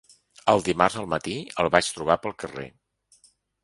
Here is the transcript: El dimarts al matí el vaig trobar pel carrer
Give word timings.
El 0.53 0.63
dimarts 0.69 0.97
al 1.03 1.11
matí 1.13 1.37
el 1.65 1.71
vaig 1.79 1.93
trobar 2.01 2.19
pel 2.27 2.39
carrer 2.47 2.71